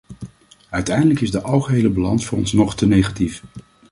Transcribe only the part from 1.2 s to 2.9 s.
is de algehele balans voor ons nog te